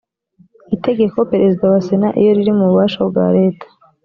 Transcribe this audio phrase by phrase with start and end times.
[0.75, 3.65] itegeko perezida wa sena iyo riri mu bubasha bwa leta